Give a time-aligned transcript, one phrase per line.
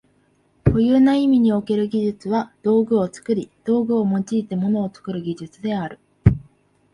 [0.63, 5.99] 固有な意味における技術は道具を作り、道具を用いて物を作る技術である。